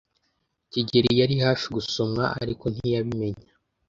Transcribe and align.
kigeli 0.71 1.11
yari 1.19 1.35
hafi 1.45 1.65
gusomwa, 1.75 2.23
ariko 2.41 2.65
ntiyabimenya. 2.73 3.49